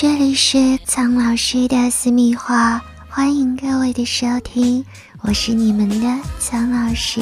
[0.00, 4.84] 这里是苍老师的私密话，欢迎各位的收听，
[5.22, 7.20] 我是你们的苍老师。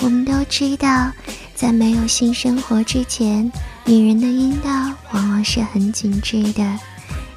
[0.00, 1.10] 我们都知道，
[1.54, 3.50] 在没有性生活之前，
[3.86, 4.70] 女人的阴道
[5.12, 6.78] 往往是很紧致的。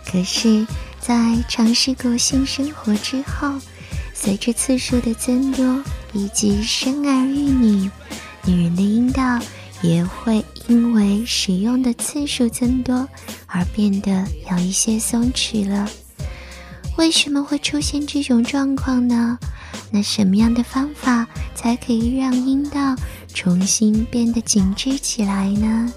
[0.06, 0.68] 可是，
[1.00, 3.54] 在尝试过性生活之后，
[4.14, 7.90] 随着次数的增多以及生儿育女，
[8.44, 9.40] 女人的阴道
[9.82, 13.08] 也会因为使用的次数增多。
[13.52, 15.88] 而变得有一些松弛了。
[16.98, 19.38] 为什么会出现这种状况呢？
[19.92, 22.96] 那什么样的方法才可以让阴道
[23.34, 25.92] 重新变得紧致起来呢？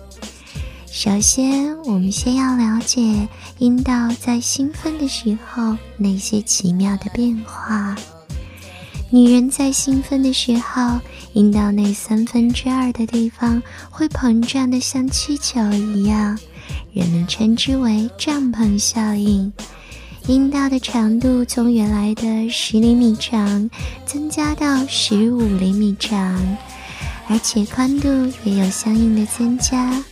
[0.86, 7.96] 首先，我们先要了解阴道在兴奋的时候那些奇妙的变化。
[9.14, 10.98] 女人在兴奋的时候，
[11.34, 16.36] 阴道内三分之二的地方会膨胀的像气球一样。
[16.92, 19.52] 人们称之为帐篷效应。
[20.26, 23.70] 阴道的长度从原来的十厘米长
[24.04, 26.36] 增加到十五厘米长，
[27.28, 28.08] 而且宽度
[28.42, 30.02] 也有相应的增加。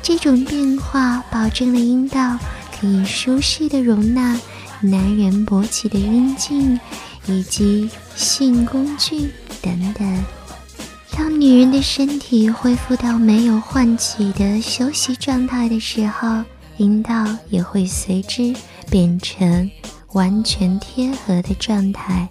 [0.00, 2.38] 这种变化保证了阴道
[2.80, 4.40] 可以舒适的容纳
[4.80, 6.80] 男人勃起的阴茎
[7.30, 9.30] 以及性工具
[9.62, 10.24] 等等。
[11.12, 16.42] 当女人的身体恢复到没有唤起的休息状态的时候，
[16.76, 18.54] 阴道也会随之
[18.90, 19.70] 变成
[20.12, 22.28] 完全贴合的状态。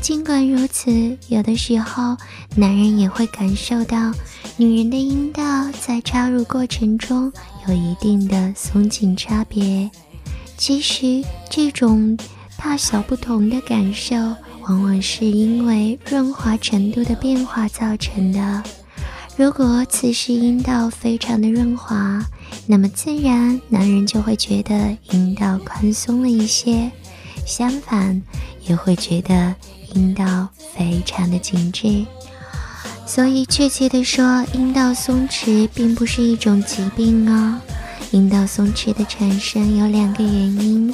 [0.00, 2.16] 尽管如此，有的时候
[2.54, 4.12] 男人也会感受到
[4.56, 5.42] 女人的阴道
[5.80, 7.32] 在插入过程中
[7.66, 9.90] 有一定的松紧差别。
[10.56, 12.16] 其实，这种
[12.58, 14.16] 大小不同的感受。
[14.68, 18.64] 往往是因为润滑程度的变化造成的。
[19.36, 22.20] 如果此时阴道非常的润滑，
[22.66, 26.90] 那么自然男人就会觉得阴道宽松了一些；
[27.46, 28.20] 相反，
[28.66, 29.54] 也会觉得
[29.94, 32.04] 阴道非常的紧致。
[33.06, 37.60] 所以，确切的说，阴道松弛并不是一种疾病哦。
[38.10, 40.92] 阴道松弛的产生有两个原因。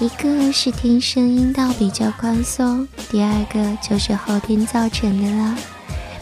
[0.00, 5.56] 一个是天生阴道比较宽松，第二个就是后天造成的啦。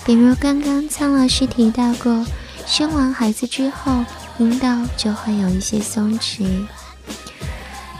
[0.04, 2.24] 比如刚刚苍老师提到过，
[2.66, 4.02] 生完孩子之后，
[4.38, 6.66] 阴道就会有一些松弛。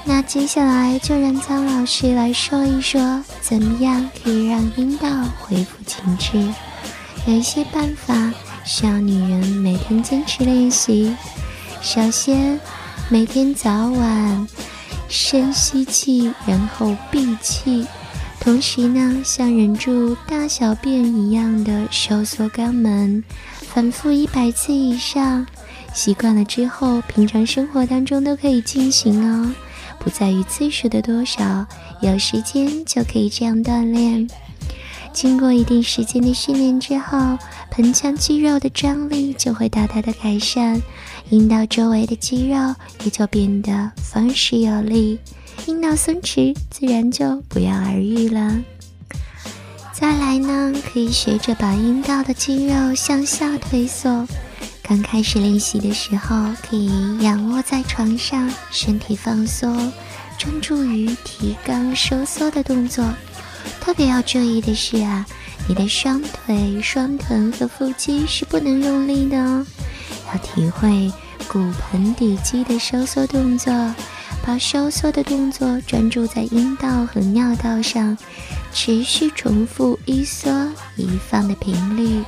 [0.06, 5.08] 那接下来就让苍老师来说一说，怎么样可以让阴道
[5.38, 6.54] 恢复紧致？
[7.26, 8.32] 有一些办法
[8.64, 11.14] 需要女人每天坚持练习。
[11.82, 12.58] 首先，
[13.10, 14.48] 每天早晚。
[15.08, 17.86] 深吸气，然后闭气，
[18.40, 23.22] 同时呢，像忍住大小便一样的收缩肛门，
[23.60, 25.46] 反复一百次以上。
[25.94, 29.54] 习惯了之后，平常生活当中都可以进行哦，
[29.98, 31.66] 不在于次数的多少，
[32.00, 34.28] 有时间就可以这样锻炼。
[35.12, 37.38] 经过一定时间的训练之后，
[37.70, 40.82] 盆腔肌肉的张力就会大大的改善。
[41.30, 45.18] 阴道周围的肌肉也就变得方实有力，
[45.66, 48.56] 阴道松弛，自然就不药而愈了。
[49.92, 54.26] 再来呢，可以学着把阴道的肌肉向下推缩。
[54.82, 59.92] 刚开始练习的时候，可以仰卧在床上，身体放松，
[60.38, 63.04] 专注于提肛收缩的动作。
[63.80, 65.26] 特别要注意的是啊，
[65.68, 69.66] 你的双腿、双臀和腹肌是不能用力的哦。
[70.32, 71.12] 要体会
[71.48, 73.72] 骨盆底肌的收缩动作，
[74.44, 78.16] 把收缩的动作专注在阴道和尿道上，
[78.72, 80.50] 持续重复一缩
[80.96, 82.24] 一放的频率。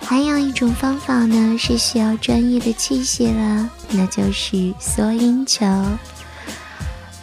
[0.00, 5.66] 还有一种方法呢，是需要专业的器械了，那就是缩阴球。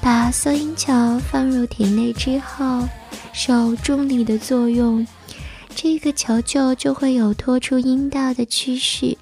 [0.02, 0.92] 把缩阴球
[1.32, 2.86] 放入体内之后，
[3.32, 5.08] 受重力的作用，
[5.74, 9.18] 这个球球就会有拖出阴道的趋势。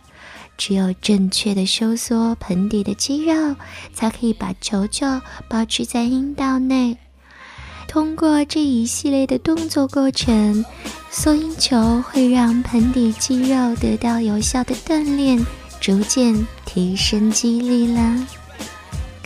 [0.62, 3.56] 只有正确的收缩盆底的肌肉，
[3.96, 5.08] 才可以把球球
[5.50, 6.96] 保持在阴道内。
[7.88, 10.64] 通过这一系列的动作过程，
[11.10, 15.44] 缩阴球会让盆底肌肉得到有效的锻炼，
[15.80, 18.28] 逐渐提升肌力了。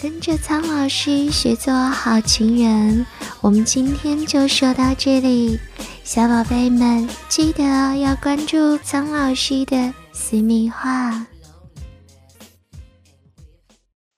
[0.02, 3.06] 跟着苍老师学做好情人，
[3.42, 5.60] 我们今天就说到这里。
[6.06, 11.27] 小宝贝们，记得要关注苍老师的私密话。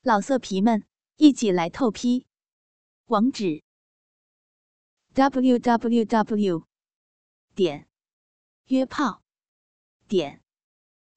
[0.04, 0.86] 老色皮们，
[1.16, 2.28] 一起来透批！
[3.08, 3.64] 网址
[5.16, 6.68] ：w w w.
[7.56, 7.90] 点
[8.68, 9.24] 约炮
[10.08, 10.44] 点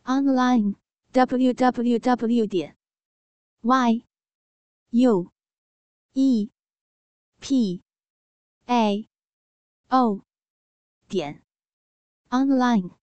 [0.04, 0.76] online
[1.12, 2.46] w w w.
[2.46, 2.76] 点
[3.60, 4.06] y
[4.88, 5.30] u
[6.14, 6.50] e
[7.38, 7.82] p
[8.64, 9.08] a
[9.88, 10.24] o
[11.06, 11.44] 点
[12.30, 12.99] online。